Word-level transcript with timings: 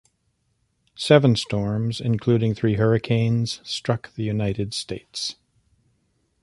Seven 0.95 1.35
storms, 1.35 2.01
including 2.01 2.55
three 2.55 2.73
hurricanes, 2.73 3.61
struck 3.63 4.11
the 4.15 4.23
United 4.23 4.73
States. 4.73 5.35